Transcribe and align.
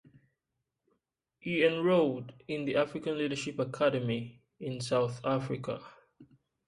He 1.37 1.63
enrolled 1.63 2.33
in 2.47 2.65
the 2.65 2.75
African 2.77 3.19
Leadership 3.19 3.59
Academy 3.59 4.41
in 4.59 4.81
South 4.81 5.21
Africa. 5.23 5.79